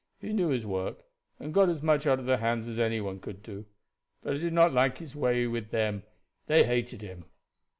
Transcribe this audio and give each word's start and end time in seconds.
He 0.17 0.33
knew 0.33 0.47
his 0.47 0.65
work, 0.65 1.03
and 1.39 1.53
got 1.53 1.69
as 1.69 1.83
much 1.83 2.07
out 2.07 2.17
of 2.17 2.25
the 2.25 2.37
hands 2.37 2.65
as 2.65 2.79
any 2.79 2.99
one 2.99 3.19
could 3.19 3.43
do; 3.43 3.67
but 4.23 4.33
I 4.33 4.37
did 4.39 4.51
not 4.51 4.73
like 4.73 4.97
his 4.97 5.15
way 5.15 5.45
with 5.45 5.69
them. 5.69 6.01
They 6.47 6.63
hated 6.63 7.03
him." 7.03 7.25